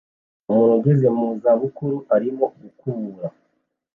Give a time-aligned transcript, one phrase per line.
[0.49, 3.27] Umuntu ugeze mu za bukuru arimo gukubura